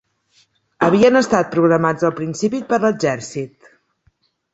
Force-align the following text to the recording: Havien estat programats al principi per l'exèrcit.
Havien 0.85 1.19
estat 1.19 1.51
programats 1.55 2.07
al 2.09 2.13
principi 2.21 2.61
per 2.71 2.79
l'exèrcit. 2.87 3.69